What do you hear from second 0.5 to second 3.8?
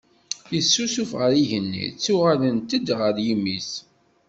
Yessusuf ɣer yigenni ttuɣalent-d ɣer yimi-s